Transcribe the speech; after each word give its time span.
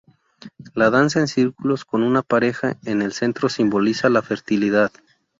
La 0.73 0.89
danza 0.89 1.19
en 1.19 1.27
círculos 1.27 1.85
con 1.85 2.01
una 2.01 2.23
pareja 2.23 2.75
en 2.85 3.03
el 3.03 3.13
centro 3.13 3.49
simboliza 3.49 4.09
la 4.09 4.23
fertilidad. 4.23 4.91